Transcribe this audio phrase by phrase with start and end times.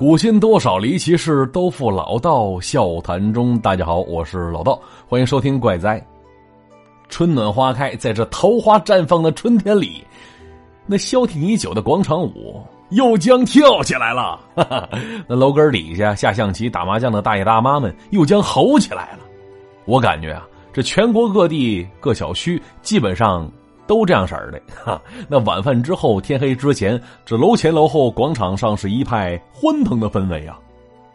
[0.00, 3.58] 古今多少离奇事，都付老道笑谈中。
[3.58, 6.00] 大家好，我是老道，欢迎收听《怪哉》。
[7.10, 10.02] 春暖花开，在这桃花绽放的春天里，
[10.86, 14.40] 那消停已久的广场舞又将跳起来了。
[14.54, 14.88] 哈哈，
[15.28, 19.18] 那楼根底下下象棋、打麻将的大爷大妈们又将吼起来了。
[19.84, 23.46] 我感觉啊，这全国各地各小区基本上。
[23.90, 30.56] 都这样式儿的 哈，那晚饭之后天黑之前，这楼前楼后广场上是一派欢腾的氛围啊。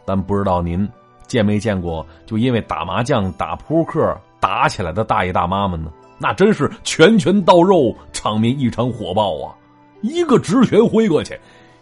[0.04, 0.86] 但不知道您
[1.26, 5.90] 见没见过，就因为打麻将、打扑克打起来的大爷大妈们呢？
[6.18, 9.56] 那真是拳拳到肉，场面异常火爆啊！
[10.02, 11.34] 一个直拳挥过去，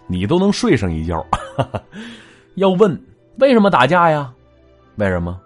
[0.07, 1.27] 你都能睡上一觉。
[2.55, 2.97] 要问
[3.39, 4.33] 为什么打架呀？
[4.95, 5.41] 为什么？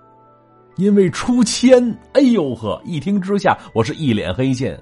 [0.76, 1.90] 因为出千！
[2.12, 4.78] 哎呦呵，一听之下，我是一脸黑线。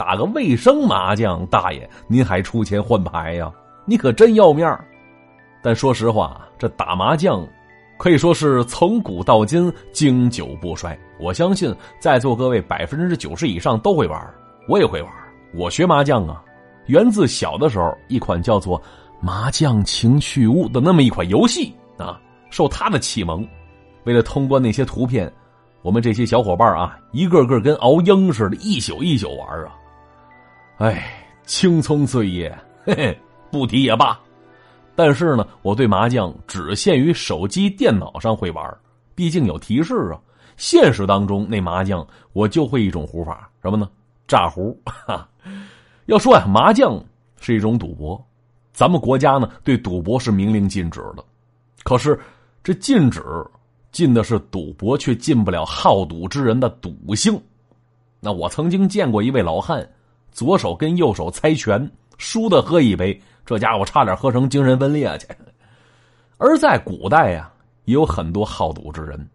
[0.00, 3.52] 打个卫生麻将，大爷，您还出钱换牌呀？
[3.84, 4.82] 你可真要面儿。
[5.62, 7.46] 但说实话，这打麻将
[7.98, 10.98] 可以说是从古到今经久不衰。
[11.18, 14.18] 我相信在座各位百分之九十以上都会玩，
[14.66, 15.12] 我也会玩。
[15.52, 16.42] 我学麻将啊，
[16.86, 18.80] 源自小的时候一款叫做
[19.20, 23.46] 《麻将情趣屋》的那么一款游戏啊，受他的启蒙。
[24.04, 25.30] 为了通关那些图片，
[25.82, 29.76] 我们这些小伙伴啊，一个个跟熬鹰似的，一宿一宿玩啊。
[30.80, 31.12] 哎，
[31.44, 33.18] 青葱岁月，嘿嘿，
[33.52, 34.18] 不提也罢。
[34.94, 38.78] 但是呢，我对麻将只限于手机、电脑上会玩，
[39.14, 40.18] 毕竟有提示啊。
[40.56, 43.90] 现实当中那麻将，我就会一种胡法，什么呢？
[44.26, 44.74] 炸胡。
[44.86, 45.28] 哈，
[46.06, 46.98] 要说呀，麻将
[47.40, 48.26] 是一种赌博，
[48.72, 51.22] 咱们国家呢对赌博是明令禁止的。
[51.82, 52.18] 可是
[52.64, 53.22] 这禁止
[53.92, 57.38] 禁的是赌博，却禁不了好赌之人的赌性。
[58.18, 59.86] 那我曾经见过一位老汉。
[60.32, 65.26] 左手跟右手猜拳，输的喝一杯，这家伙差点喝成精神分裂去。
[66.38, 67.52] 而在古代呀，
[67.84, 69.28] 也有很多好赌之人，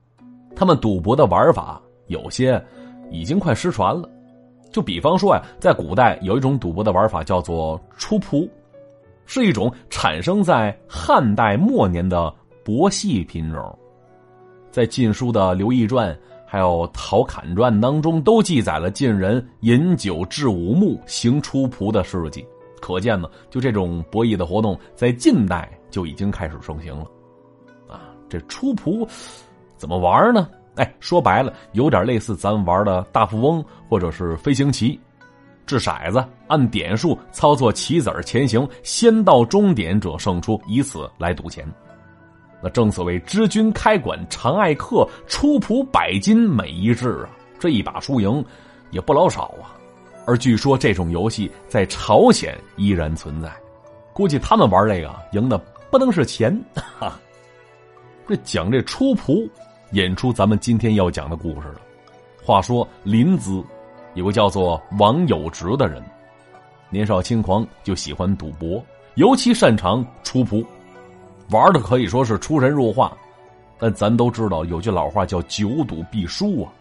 [0.55, 2.63] 他们赌博的玩法有些
[3.11, 4.09] 已经快失传了。
[4.71, 8.49] 就比方说呀，在古代有一种赌博的玩法叫做出仆，
[9.25, 12.33] 是一种产生在汉代末年的
[12.63, 13.79] 博戏品种，
[14.71, 16.13] 在《晋书》的《刘毅传》。
[16.55, 22.47] 还有《陶侃传》当中都记载了晋人饮酒至五目行出仆的事迹，
[22.79, 27.05] 可见呢，就这种博弈的活动在近代就已经开始盛行了。
[27.89, 29.05] 啊，这出仆
[29.75, 30.47] 怎么玩呢？
[30.77, 34.97] 哎，说白了，有点类似咱玩的大富翁或者是飞行棋，
[35.65, 41.67] 掷骰子，按点数操作棋子前行，先到终点者胜出，以此来赌钱。
[42.65, 47.29] 那正所谓知君开馆常爱客，出仆百金每一掷啊！
[47.59, 48.43] 这一把输赢
[48.89, 49.77] 也不老少啊。
[50.25, 53.53] 而据说这种游戏在朝鲜依然存在，
[54.13, 55.59] 估计他们玩这个赢的
[55.91, 56.59] 不能是钱。
[56.73, 57.19] 哈，
[58.27, 59.47] 这讲这出仆，
[59.91, 61.81] 引出咱们今天要讲的故事了。
[62.43, 63.63] 话说临淄
[64.15, 66.03] 有个叫做王有直的人，
[66.89, 68.83] 年少轻狂就喜欢赌博，
[69.17, 70.65] 尤其擅长出仆。
[71.49, 73.15] 玩的可以说是出神入化，
[73.77, 76.71] 但咱都知道有句老话叫“久赌必输”啊。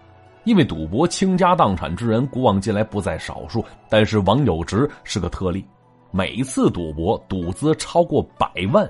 [0.45, 5.65] 因为赌博倾家荡产之人古往今来不在少数，但是王有直是个特例，
[6.11, 8.87] 每次赌博赌资超过百万，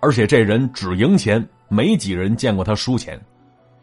[0.00, 3.20] 而且这人只赢钱，没几人见过他输钱。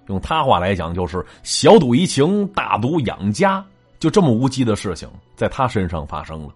[0.07, 3.63] 用他话来讲，就是小赌怡情，大赌养家，
[3.99, 6.49] 就这么无稽的事情在他身上发生了。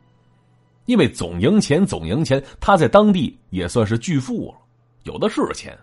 [0.86, 4.58] 因为总赢钱，总赢钱，他在当地也算是巨富了。
[5.08, 5.76] 有的是钱，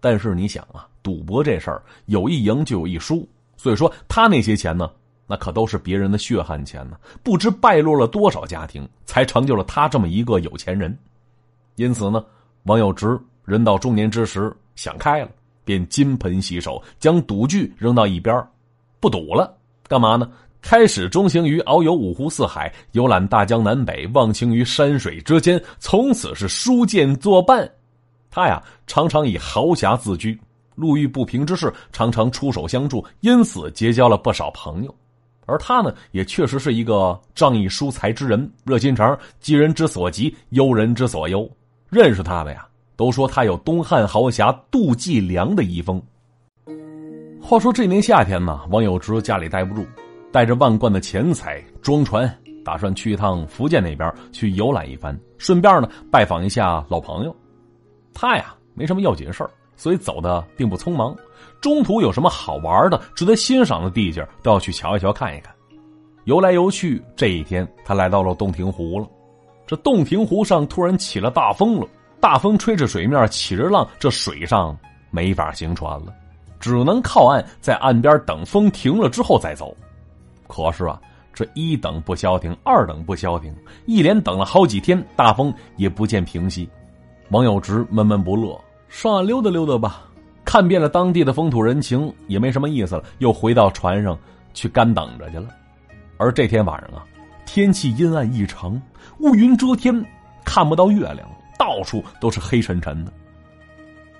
[0.00, 4.88] 但是你想啊，赌博这事儿有一赢就有一输，所以说他那些钱呢，
[5.26, 10.96] 那可都是别人的血汗钱呢，不知败落了多少家庭，才成就了他这么一个有钱人。
[11.76, 12.22] 因此呢，
[12.64, 15.30] 王有直人到中年之时想开了，
[15.64, 18.46] 便金盆洗手，将赌具扔到一边
[19.00, 19.56] 不赌了。
[19.88, 20.30] 干嘛呢？
[20.60, 27.70] 开始中行于遨游五湖四海，游览大江南北，忘情于山水之间，从此是书剑作伴。
[28.38, 30.38] 他呀，常常以豪侠自居，
[30.76, 34.94] 路遇不平之事，常常出手相助，因此结交了不少朋友。
[35.44, 41.50] 而他呢，也确实是一个仗义疏财之人，热心肠，急人之所急，忧人之所忧。
[41.90, 42.64] 认识他的呀，
[42.94, 46.00] 都说他有东汉豪侠杜季良的遗风。
[47.42, 49.84] 话说这年夏天呢，王有直家里待不住，
[50.30, 52.32] 带着万贯的钱财装船，
[52.64, 57.34] 打算去一趟福建那边去游览一番，顺便呢拜访一下老朋友。
[58.20, 61.14] 他呀，没什么要紧事儿，所以走的并不匆忙。
[61.60, 65.54] 中途有什么好玩的、值得欣赏的地界，都要去瞧一瞧、看一看。
[66.24, 69.06] 游来游去，这一天他来到了洞庭湖了。
[69.68, 71.86] 这洞庭湖上突然起了大风了，
[72.18, 74.76] 大风吹着水面起着浪，这水上
[75.12, 76.12] 没法行船了，
[76.58, 79.72] 只能靠岸，在岸边等风停了之后再走。
[80.48, 81.00] 可是啊，
[81.32, 83.54] 这一等不消停，二等不消停，
[83.86, 86.68] 一连等了好几天，大风也不见平息。
[87.30, 88.58] 王有直闷闷不乐，
[88.88, 90.04] 上岸溜达溜达吧。
[90.44, 94.18] 看遍了当地的风土人情，也没什么意思了，又回到船上
[94.54, 95.48] 去干等着去了。
[96.16, 97.04] 而这天晚上啊，
[97.44, 98.80] 天气阴暗异常，
[99.18, 100.02] 乌云遮天，
[100.44, 101.28] 看不到月亮，
[101.58, 103.12] 到处都是黑沉沉的。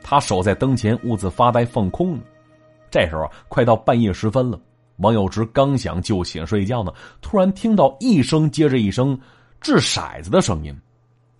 [0.02, 2.19] 他守在灯前，兀自发呆放空。
[2.90, 4.60] 这时候，快到半夜时分了，
[4.99, 9.19] 王有直刚想就寝睡觉呢，突然听到一声接着一声
[9.62, 10.78] 掷骰子的声音，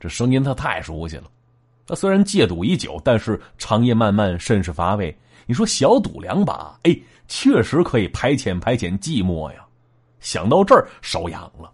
[0.01, 1.25] 这声音他太熟悉了。
[1.89, 5.17] 他虽然戒赌已久，但是长夜漫漫，甚是乏味。
[5.47, 6.95] 你说小赌两把，哎，
[7.27, 9.67] 确实可以排遣排遣寂寞呀。
[10.21, 11.73] 想到这儿，手痒了，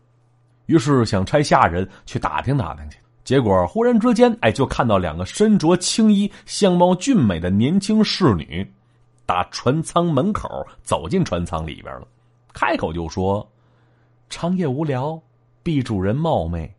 [0.66, 2.96] 于是想差下人去打听打听去。
[3.24, 8.64] 结果忽然之间，哎，就看到两个身着青衣、相貌俊美的年轻侍女，
[9.26, 10.48] 打船舱门口
[10.84, 12.06] 走进船舱里边了，
[12.52, 13.44] 开口就说
[14.30, 15.20] ：“长夜无聊，
[15.64, 16.72] 毕主人冒昧。”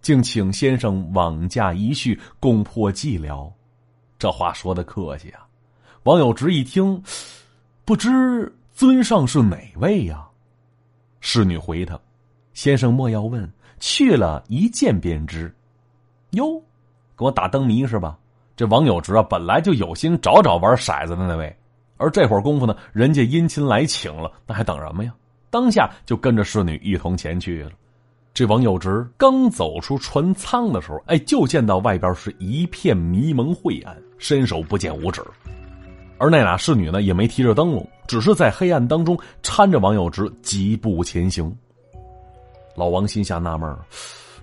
[0.00, 3.50] 竟请先生往驾一叙，共破寂寥。
[4.18, 5.46] 这话说的客气啊！
[6.04, 7.02] 王有直一听，
[7.84, 10.26] 不知尊上是哪位呀？
[11.20, 11.98] 侍女回他
[12.54, 13.50] ：“先生莫要问，
[13.80, 15.54] 去了一见便知。”
[16.32, 16.62] 哟，
[17.16, 18.18] 给我打灯谜是吧？
[18.56, 21.54] 这王有直啊，本来就有心找找玩骰子的那位，
[21.96, 25.14] 而这会儿功夫呢，人家殷勤来请了，那还等什么呀？
[25.50, 27.72] 当下就跟着侍女一同前去了。
[28.38, 35.20] 这王有直刚走出船舱的时候，哎，就见到外边是一片迷蒙晦暗，伸手不见五指。
[36.18, 41.52] 而那俩侍女呢，也没提着灯笼，只是在黑暗当中搀着王有直疾步前行。
[42.76, 43.76] 老王心下纳闷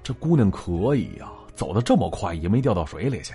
[0.03, 3.33] 这姑娘可以呀，走的这么快，也没掉到水里去。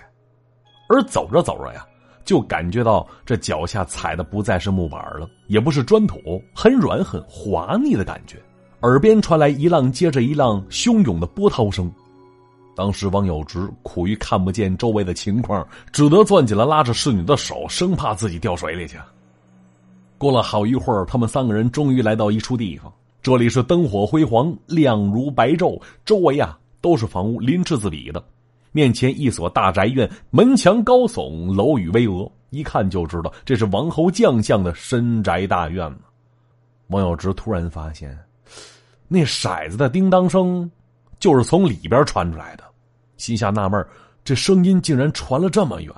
[0.91, 1.87] 而走着走着呀，
[2.23, 6.19] 就感觉到这脚下踩的不再是木板了，也不是砖土，
[6.55, 8.37] 很软很滑腻的感觉。
[8.83, 11.93] 耳边传来一浪接着一浪汹涌的波涛声，
[12.75, 18.97] 当时王有直苦于看不见周围的情况，只得攥紧了拉着侍女的手，生怕自己掉水里去。
[20.17, 22.91] 过了好一会儿，他们三个人终于来到一处地方，
[23.21, 28.25] 这里是灯火辉煌，亮如白昼，周围啊都是房屋，鳞次栉比的。
[28.73, 35.99] 面前一所大宅院，门墙高耸，楼宇巍峨，一看就知道这是王侯将相的深宅大院呢。
[36.87, 38.19] 王有直突然发现。
[39.09, 40.71] 那骰子的叮当声，
[41.19, 42.65] 就是从里边传出来的，
[43.17, 43.85] 心下纳闷
[44.25, 45.93] 这声音竟然传了这么远。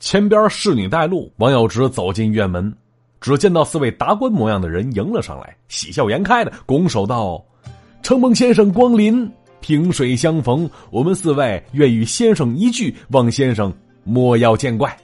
[0.00, 2.74] 前边侍女带路，王有直走进院门，
[3.20, 7.44] 只见到四位达官模样的人迎了上来，喜笑颜开的拱手道
[8.02, 9.30] ：“承蒙先生光临，
[9.60, 13.72] 萍水相逢，我们四位愿与先生一聚，望先生
[14.02, 14.96] 莫要见怪。”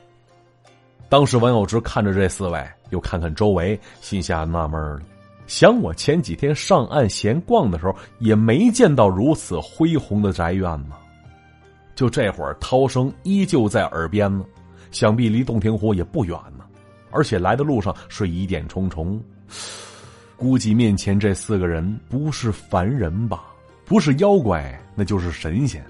[1.08, 5.00] 当时王有直看着这四位，又看看周围，心下纳闷了。
[5.46, 10.96] 想我前几天上岸闲逛的时候，也没见到如此恢宏的宅院呢。
[11.94, 14.44] 就这会儿，涛声依旧在耳边呢，
[14.90, 16.64] 想必离洞庭湖也不远呢。
[17.10, 19.18] 而且来的路上是疑点重重，
[20.36, 23.44] 估计面前这四个人不是凡人吧？
[23.86, 25.82] 不是妖怪，那就是神仙。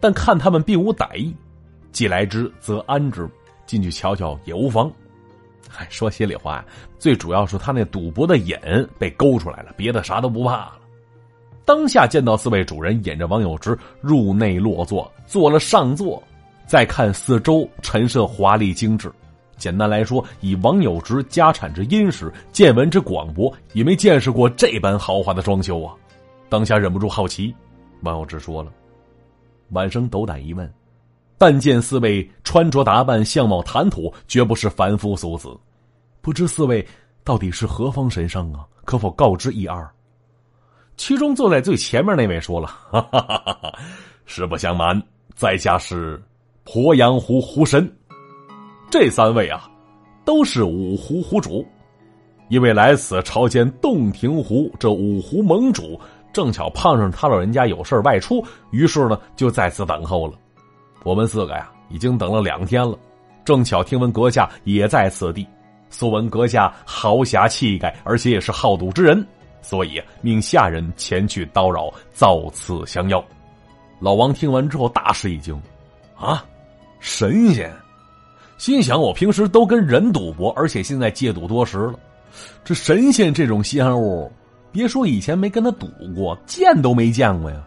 [0.00, 1.36] 但看他们并无歹意，
[1.90, 3.28] 既来之则安之，
[3.66, 4.90] 进去瞧瞧也无妨。
[5.68, 6.64] 嗨，说心里话，
[6.98, 8.56] 最主要是他那赌博的瘾
[8.98, 10.78] 被勾出来了，别的啥都不怕了。
[11.64, 16.22] 当下见到四位主人引着王有直入内落座，做了上座，
[16.66, 19.10] 再看四周陈设华丽精致。
[19.56, 25.94] 简单来说，以王有直家产之殷实，见闻之广博，也没见识过这般豪华的装修啊！
[26.48, 27.54] 当下忍不住好奇，
[28.02, 28.72] 王有直说了
[29.70, 30.68] ：“晚生斗胆一问。”
[31.42, 35.48] 但见四位穿着打扮、相貌谈吐，绝不是凡夫俗子。
[36.20, 36.86] 不知四位
[37.24, 38.64] 到底是何方神圣啊？
[38.84, 39.84] 可否告知一二？
[40.96, 43.72] 其中坐在最前面那位说了：“哈哈哈哈，
[44.24, 45.02] 实不相瞒，
[45.34, 46.22] 在下是
[46.64, 47.92] 鄱阳湖湖神。
[48.88, 49.68] 这三位啊，
[50.24, 51.66] 都是五湖湖主。
[52.50, 56.00] 因为来此朝见洞庭湖这五湖盟主，
[56.32, 60.34] 正巧碰上他老人家有事外出，于是呢，就在此等候了。”
[61.04, 62.96] 我们四个呀，已经等了两天了，
[63.44, 65.46] 正巧听闻阁下也在此地，
[65.90, 69.26] 素闻阁下豪侠气概，而且也是好赌之人，
[69.60, 73.22] 所以命下人前去叨扰，造次相邀。
[73.98, 75.60] 老王听完之后大吃一惊，
[76.16, 76.44] 啊，
[77.00, 77.72] 神仙！
[78.58, 81.94] 心想我平时都跟人赌博，而且现在戒赌多时了，
[82.64, 84.30] 这神仙这种稀罕物，
[84.70, 87.60] 别说以前没跟他赌过，见都没见过呀。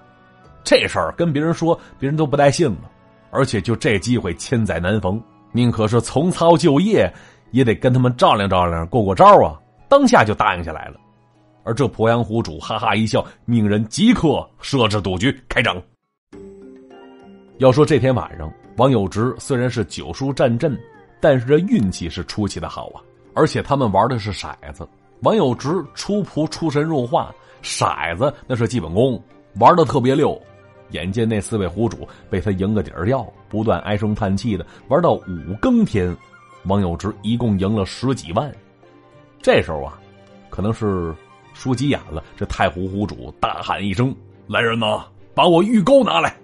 [0.64, 2.90] 这事儿跟别人说，别人都不带信了。
[3.36, 7.12] 而且就这机会千载难逢，宁可是从操就业，
[7.52, 9.60] 也得跟他们照亮照亮，过过招啊！
[9.90, 10.96] 当下就答应下来了。
[11.64, 15.82] 而这鄱阳湖主哈哈一笑，命人即刻设置赌局，开整。
[17.58, 20.78] 要说这天晚上，王有直虽然是九叔战阵，
[21.20, 23.02] 但是这运气是出奇的好啊！
[23.34, 24.88] 而且他们玩的是骰子，
[25.22, 29.22] 王有直出仆出神入化，骰子那是基本功，
[29.60, 30.40] 玩的特别溜。
[30.92, 36.16] 眼见那四位湖主被他赢个底儿掉，不断唉声叹气的玩到五更天，
[36.66, 38.52] 王有之一共赢了十几万。
[39.42, 40.00] 这时候啊，
[40.50, 41.14] 可能是。
[41.58, 44.14] 输急眼了，这太湖湖主大喊一声
[44.46, 46.36] ：“来人呐，把我玉钩拿来！”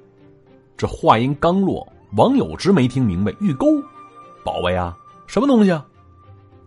[0.77, 3.67] 这话音刚落，王有之没听明白，玉钩，
[4.41, 5.85] 宝贝啊，什么东西啊？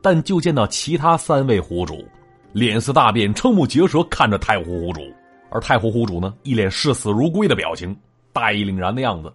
[0.03, 2.05] 但就见到其他三位湖主
[2.53, 5.01] 脸色大变，瞠目结舌看着太湖湖主，
[5.55, 7.97] 而太湖湖主呢，一脸视死如归的表情，
[8.33, 9.33] 大义凛然的样子。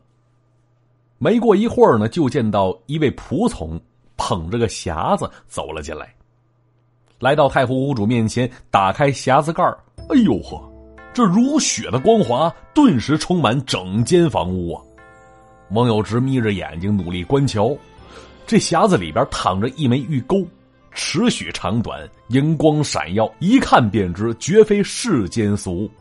[1.18, 3.80] 没过一会儿呢，就见到一位仆从
[4.18, 6.14] 捧着个匣子走了进来。
[7.20, 9.64] 来到太湖湖主面前，打开匣子盖
[10.10, 10.62] 哎呦呵，
[11.14, 14.84] 这如雪的光华顿时充满整间房屋啊！
[15.70, 17.74] 王有直眯着眼睛努力观瞧，
[18.46, 20.46] 这匣子里边躺着一枚玉钩，
[20.92, 25.92] 尺许长短，银光闪耀，一看便知绝非世间俗物。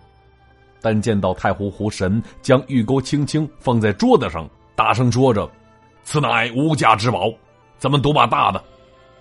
[0.81, 5.51] 但见到太湖湖神将玉钩轻轻放在桌子上，大声说着
[6.05, 7.33] ：“此乃无价之宝，
[7.79, 8.63] 咱们赌把大的，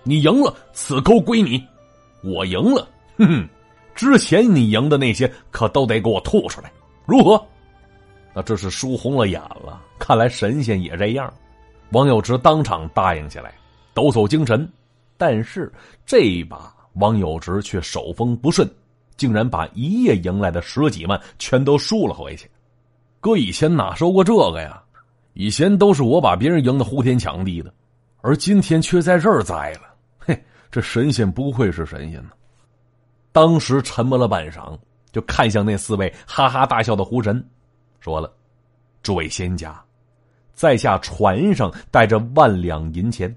[0.02, 1.62] 你赢了，此钩归你。”
[2.22, 3.48] 我赢了，哼 哼！
[3.94, 6.72] 之前你赢的那些可都得给我吐出来，
[7.06, 7.44] 如何？
[8.34, 9.82] 那这是输红了眼了。
[9.98, 11.32] 看来神仙也这样。
[11.90, 13.54] 王有直当场答应下来，
[13.94, 14.70] 抖擞精神。
[15.16, 15.72] 但是
[16.06, 18.68] 这一把，王有直却手风不顺，
[19.18, 22.50] 竟然把一夜赢来的十几万全都输了回去。
[23.20, 24.82] 哥以前哪收过这个呀？
[25.34, 27.72] 以前都是我把别人赢得呼天抢地的，
[28.22, 29.94] 而今天却在这儿栽了。
[30.18, 32.30] 嘿这神仙不愧是神仙呢。
[33.30, 34.76] 当时沉默了半晌，
[35.12, 37.44] 就看向那四位哈哈大笑的狐神，
[38.00, 38.32] 说了
[39.02, 39.80] ：“诸位仙家，
[40.54, 43.32] 在下船上带着万两银钱，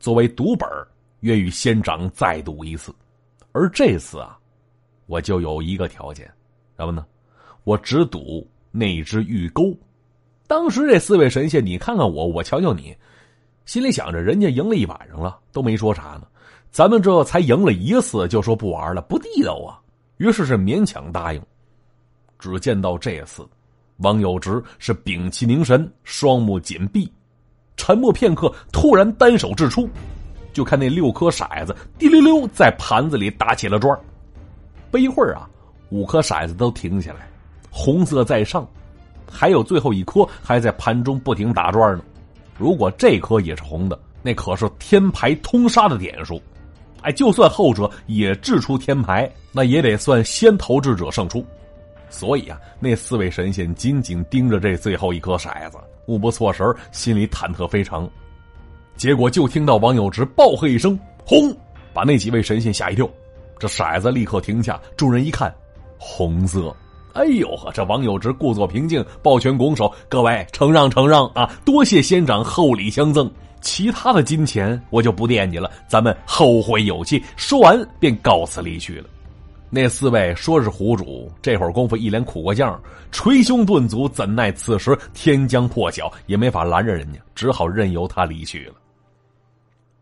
[0.00, 0.68] 作为赌本
[1.20, 2.94] 愿与仙长再赌一次。
[3.52, 4.38] 而这次啊，
[5.06, 6.30] 我就有一个条件，
[6.76, 7.04] 什么呢？
[7.64, 9.76] 我只赌那只玉钩。”
[10.46, 12.94] 当时这四位神仙，你看看我，我瞧瞧你，
[13.64, 16.24] 心里想着，人家赢了一晚上了，都没说啥呢。
[16.70, 19.80] 咱们这才赢了一次，就说不玩了，不地道啊！
[20.18, 21.40] 于是是勉强答应。
[22.38, 23.48] 只见到这次，
[23.98, 27.10] 王有直是屏气凝神，双目紧闭，
[27.76, 29.88] 沉默片刻，突然单手掷出，
[30.52, 33.98] 就看那六颗骰子滴溜溜在盘子里打起了转儿
[34.94, 35.50] 不一会儿啊，
[35.90, 37.28] 五颗骰子都停下来，
[37.68, 38.64] 红色在上，
[39.28, 42.04] 还有最后一颗还在盘中不停打转呢。
[42.56, 46.40] 如果这颗也是红的，那可是天牌通杀的点数。
[47.02, 51.44] 哎，就算后者也掷出天牌，那也得算先投掷者胜出。
[52.08, 58.08] 所以啊，那四位神仙紧紧盯着这最后一颗骰子，目不错神，心里忐忑非常。
[58.94, 60.96] 结果就听到王有直暴喝一声
[61.26, 61.52] “轰”，
[61.92, 63.10] 把那几位神仙吓一跳。
[63.64, 65.50] 这骰子立刻停下，众人一看，
[65.96, 66.76] 红色。
[67.14, 73.30] 哎呦呵，这王有直故作平静，抱拳拱手：“各位承让承让啊，多谢仙长厚礼相赠。”
[73.62, 77.24] 其他的金钱我就不惦记了，咱们后会有期。
[77.36, 79.08] 说完便告辞离去了。
[79.70, 82.78] 那四位说是湖主，这会儿功夫一脸苦过将，
[83.10, 88.74] 捶胸顿足，怎奈此时天将破晓，也没法拦着人家，只好任由他离去了。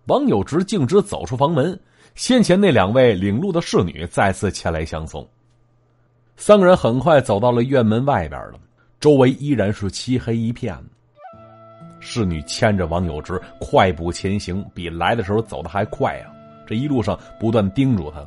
[0.07, 1.79] 王有直径直走出房门，
[2.15, 5.27] 先前那两位领路的侍女再次前来相送。
[6.37, 8.59] 三个人很快走到了院门外边了，
[9.01, 10.77] 周围依然是漆黑一片。
[12.01, 16.33] 侍女牵着王有之快步前行，比来的时候走的还快啊！
[16.67, 18.27] 这一路上不断叮嘱他，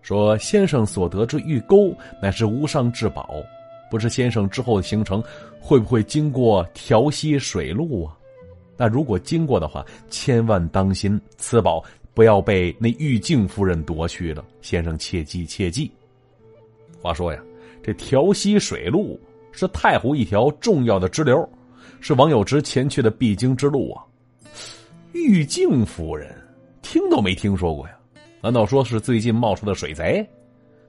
[0.00, 3.34] 说：“先生所得之玉钩乃是无上至宝，
[3.90, 5.22] 不知先生之后的行程
[5.60, 8.16] 会不会经过调溪水路啊？
[8.78, 14.44] 那如果经过的话，千万当心，此宝不要被那玉净夫人夺去了。
[14.60, 15.90] 先生切记切记。”
[17.00, 17.40] 话说呀，
[17.82, 19.18] 这调溪水路
[19.50, 21.48] 是太湖一条重要的支流。
[22.00, 24.02] 是王有直前去的必经之路啊！
[25.12, 26.34] 玉净夫人，
[26.82, 27.96] 听都没听说过呀？
[28.40, 30.28] 难道说是最近冒出的水贼？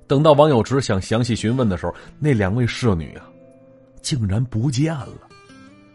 [0.07, 3.29] 等到王有直想详细询问的时候，那两位侍女啊，
[4.01, 5.27] 竟然不见了。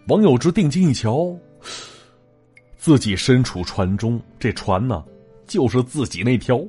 [0.06, 1.36] 王有直定睛一瞧，
[2.76, 5.04] 自己身处船中，这船呢，
[5.48, 6.62] 就是自己那条。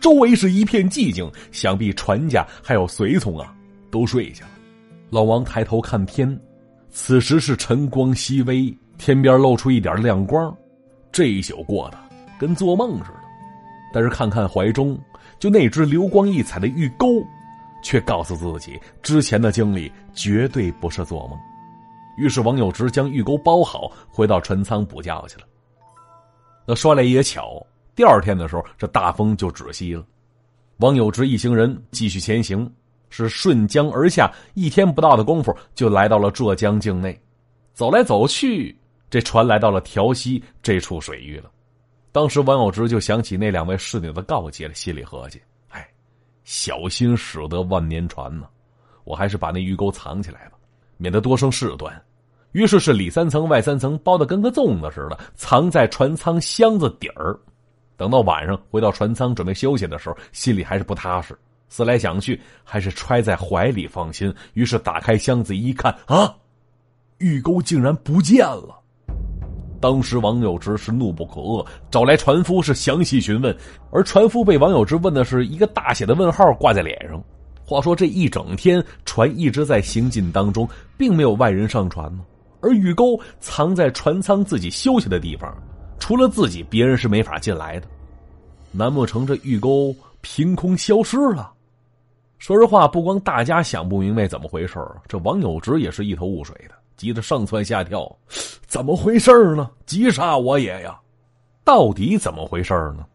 [0.00, 3.54] 周围是一片寂静，想必船家还有随从啊，
[3.88, 4.50] 都睡下了。
[5.10, 6.36] 老王抬头看天。
[6.94, 10.54] 此时是晨光熹微，天边露出一点亮光，
[11.10, 11.98] 这一宿过得
[12.38, 13.20] 跟做梦似的。
[13.94, 14.98] 但是看看怀中
[15.38, 17.24] 就那只流光溢彩的玉钩，
[17.82, 21.38] 却告诉自己之前的经历绝对不是做梦。
[22.18, 25.46] 于是王有直将玉钩包好，回到船舱补觉去了。
[26.66, 30.04] 那说来也巧，第二天的时候，这大风就止息了。
[30.78, 32.70] 王有直一行人继续前行。
[33.14, 37.20] 是顺江而下，一天不到的功夫就来到了浙江境内。
[37.74, 38.74] 走来走去，
[39.10, 41.50] 这船来到了调溪这处水域了。
[42.10, 45.86] 当时王有直就想起那两位侍女的告诫了，心里合计：“哎，
[46.44, 48.46] 小心驶得万年船呢，
[49.04, 50.52] 我还是把那鱼钩藏起来吧，
[50.96, 51.94] 免得多生事端。”
[52.52, 57.38] 于是是里三层外三层，包的跟个粽子似的，藏在船舱箱子底儿。
[57.96, 61.36] 等到晚上回到船舱准备休息的时候，心里还是不踏实。
[61.68, 64.34] 思来想去，还是揣在怀里放心。
[64.52, 66.34] 于是打开箱子一看，啊，
[67.18, 68.78] 玉钩竟然不见了！
[69.80, 73.56] 当时王有直是怒不可遏，找来船夫是详细询问。
[73.90, 77.22] 而船夫被王有直问的是一个大写的问号挂在脸上。
[77.64, 80.68] 话说这一整天船一直在行进当中，
[80.98, 82.22] 并没有外人上船呢。
[82.60, 85.50] 而玉钩藏在船舱自己休息的地方，
[86.02, 87.86] 除了自己，别人是没法进来的。
[88.72, 91.52] 难不成这玉钩凭空消失了？
[92.38, 98.04] 说实话，不光大家想不明白怎么回事这王有直也是一头雾水的，急得上蹿下跳。
[98.66, 99.70] 怎么回事呢？
[99.86, 100.98] 急杀我也呀！
[101.62, 103.06] 到底怎么回事呢？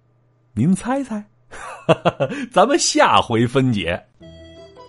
[0.54, 1.22] 您猜猜？
[2.54, 4.02] 咱们下回分解。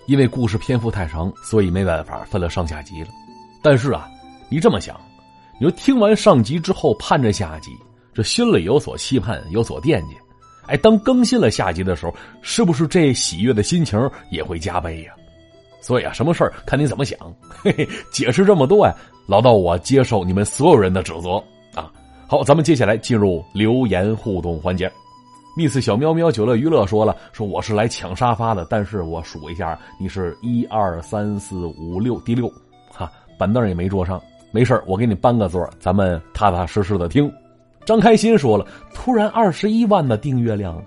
[0.06, 3.08] 因为故事篇幅太长，所以没办法分了上下集了。
[3.60, 4.08] 但是啊，
[4.48, 4.96] 你这么想，
[5.58, 7.72] 你说听完上集之后盼着下集，
[8.18, 10.16] 这心里有所期盼，有所惦记。
[10.66, 15.12] 哎，当更新了下集的时候，是不是这喜悦的心情也会加倍呀？
[15.80, 17.16] 所以啊，什么事儿看你怎么想。
[17.48, 18.92] 嘿嘿，解释这么多呀，
[19.28, 21.40] 老道我接受你们所有人的指责
[21.76, 21.92] 啊。
[22.26, 24.90] 好，咱们接下来进入留言互动环节。
[25.56, 32.52] miss 小喵喵九乐娱乐说了，说我是来抢沙发的，但是我数一下，你是一二三四五六第六，
[32.90, 37.32] 哈，板凳也没坐上，没事我给你搬个座，咱们踏踏实实的听。
[37.88, 40.78] 张开心说了：“突然二十一万的订阅量，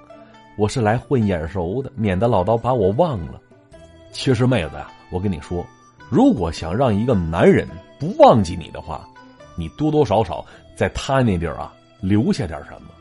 [0.56, 3.42] 我是来混眼熟的，免得老刀把我忘了。
[4.12, 5.66] 其实妹子呀，我跟你说，
[6.12, 7.68] 如果想让一个男人
[8.00, 9.04] 不忘记你的话，
[9.56, 12.92] 你多多少少在他那地儿啊留下点什么。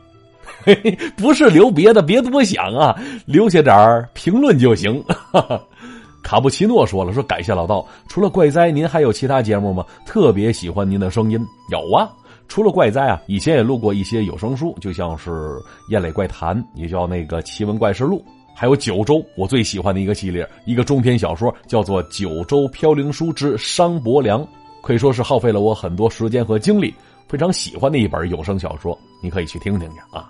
[1.14, 5.04] 不是留别的，别多想啊，留下点评论就行。
[6.24, 9.84] ”卡布奇诺说了：“说感谢老道，除了怪哉，您还有其他节目吗？
[10.06, 11.38] 特别喜欢您的声音。
[11.70, 12.10] 有啊。”
[12.50, 15.30] 除了怪哉啊，以前也录过一些有声书，就像是
[15.88, 18.18] 《燕磊怪谈》，也叫那个《奇闻怪事录》，
[18.56, 24.42] 还有九州我最喜欢的一个系列，一个中篇小说叫做《九州飘零书之商伯良》，
[24.82, 26.92] 可以说是耗费了我很多时间和精力，
[27.28, 30.28] 非常喜欢的一本有声小说，你可以去听听去啊。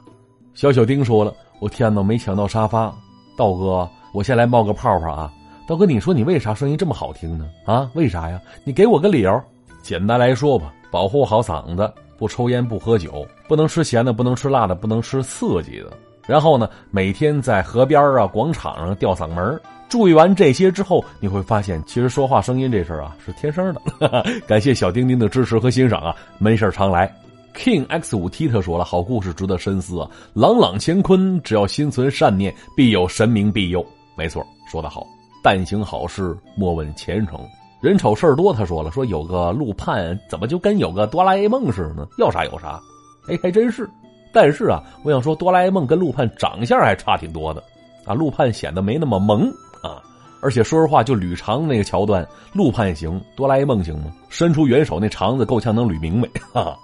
[0.52, 2.94] 小小丁说了：“我天哪，没抢到沙发，
[3.34, 5.32] 道哥，我先来冒个泡泡啊！
[5.66, 7.48] 道哥，你说你为啥声音这么好听呢？
[7.64, 8.38] 啊，为啥呀？
[8.62, 9.42] 你给我个理由。
[9.82, 15.90] 简单来说吧，保护好嗓子。”不抽烟，不喝酒，不能吃咸的，不能吃辣的，不能吃刺激的。
[16.26, 24.24] 然后呢，每天在河边啊、广场上吊嗓门注意完这些之后，你会发现，其实说话声音这事儿啊是天生的。
[24.46, 27.10] 感谢小丁丁的支持和欣赏啊，没事常来。
[27.54, 30.08] King X 五 T 特说了，好故事值得深思啊。
[30.34, 33.84] 朗朗乾坤，只要心存善念，必有神明庇佑。
[34.14, 35.06] 没错，说得好。
[35.42, 37.40] 但行好事，莫问前程。
[37.80, 42.06] 人丑事儿多，他说了，说有个陆判，怎么就跟有个哆啦 A 梦似的呢？
[42.18, 42.80] 要啥有啥，
[43.28, 43.88] 哎，还真是。
[44.32, 47.64] 但是啊，我想说，哆啦 A 梦跟陆判长相还差挺多的，
[48.04, 49.48] 啊，陆判显得没那么萌
[49.82, 50.02] 啊。
[50.42, 54.12] 而且说实话，就捋肠那个桥段，陆判行，哆啦 A 梦行吗？
[54.28, 56.28] 伸出援手那肠子够呛能捋明白。
[56.52, 56.78] 哈，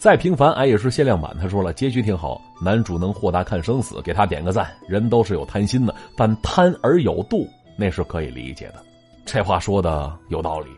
[0.00, 1.36] 再平凡，俺也是限量版。
[1.40, 4.66] 他说了，结局挺好，男主能豁达看生死，给他点个赞。
[4.88, 8.82] 人都是有贪心的，但贪而有度，那是可以理解的。
[9.30, 10.70] 这话说的有道理，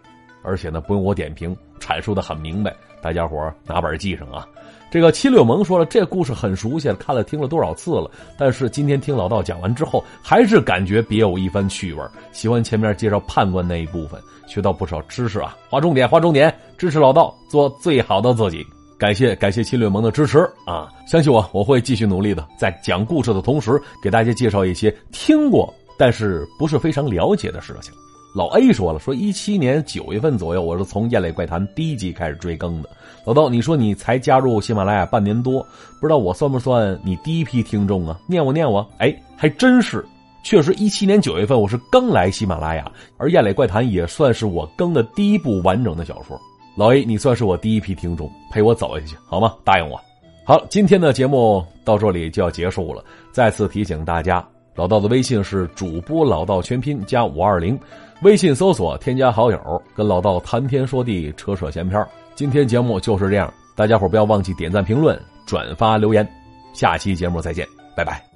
[0.43, 4.45] 而且呢不用我点评，阐述的很明白，大家伙拿本记上啊。
[4.91, 12.03] 这个七六萌说了，这故事很熟悉，看了听了多少次了，但是今天听老道讲完之后，还是感觉别有一番趣味。
[12.33, 15.57] 喜欢前面介绍判官那一部分，学到不少知识啊。
[15.71, 18.67] 划重点，划重点，支持老道做最好的自己。
[18.99, 20.89] 感谢感谢七六萌的支持啊！
[21.07, 27.95] 相信我，我会继续努力的，在讲故事的同时，给大家介绍一些听过但是不是非常了解的事情。
[28.33, 32.89] 老 A 说了，说一七年九月份左右，我是从《燕磊怪谈》第一集开始追更的。
[33.25, 35.67] 老道，你说你才加入喜马拉雅半年多，
[36.01, 38.21] 不知道我算不算你第一批听众啊？
[38.29, 40.05] 念我念我，哎，还真是，
[40.45, 46.41] 确实一七年九月份我是刚来喜马拉雅，而《燕磊怪谈》也算是我更的第一部完整的小说。
[46.77, 49.57] 老 A，你算是我第一批听众，陪我走下去好吗？
[49.65, 50.01] 答应我。
[50.45, 53.05] 好，今天的节目到这里就要结束了。
[53.33, 57.79] 再次提醒大家，老道的微信是主播老道全拼加五二零，
[58.23, 62.07] 微信搜索添加好友，跟老道谈天说地，扯扯闲篇。
[62.35, 66.27] 今天节目就是这样，大家伙不要忘记点赞、评论、转发、留言。
[66.73, 68.30] 下期节目再见，拜拜。